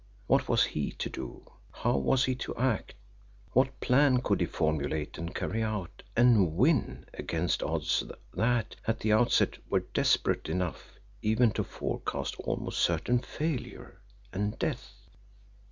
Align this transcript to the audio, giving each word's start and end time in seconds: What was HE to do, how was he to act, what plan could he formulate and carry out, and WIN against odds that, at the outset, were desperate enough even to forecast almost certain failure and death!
What 0.25 0.49
was 0.49 0.63
HE 0.65 0.93
to 0.93 1.11
do, 1.11 1.45
how 1.71 1.95
was 1.95 2.23
he 2.25 2.33
to 2.33 2.55
act, 2.55 2.95
what 3.51 3.79
plan 3.79 4.19
could 4.23 4.39
he 4.41 4.47
formulate 4.47 5.19
and 5.19 5.35
carry 5.35 5.61
out, 5.61 6.01
and 6.17 6.53
WIN 6.55 7.05
against 7.13 7.61
odds 7.61 8.01
that, 8.39 8.75
at 8.87 8.99
the 9.01 9.13
outset, 9.13 9.59
were 9.69 9.81
desperate 9.81 10.49
enough 10.49 10.97
even 11.21 11.51
to 11.51 11.63
forecast 11.63 12.35
almost 12.39 12.79
certain 12.79 13.19
failure 13.19 14.01
and 14.33 14.57
death! 14.57 14.91